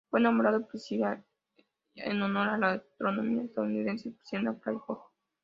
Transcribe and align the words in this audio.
Fue 0.09 0.19
nombrado 0.19 0.65
Priscilla 0.67 1.23
en 1.93 2.19
honor 2.23 2.47
a 2.49 2.57
la 2.57 2.71
astrónoma 2.71 3.43
estadounidense 3.43 4.09
Priscilla 4.09 4.51
Fairfield 4.53 4.81
Bok. 4.87 5.11